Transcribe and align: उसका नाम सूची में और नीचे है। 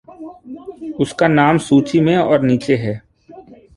उसका 0.99 1.27
नाम 1.27 1.57
सूची 1.57 1.99
में 1.99 2.17
और 2.17 2.41
नीचे 2.41 2.75
है। 2.75 3.01